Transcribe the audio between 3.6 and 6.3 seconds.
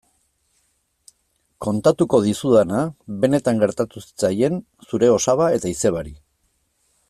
gertatu zitzaien zure osaba eta izebari.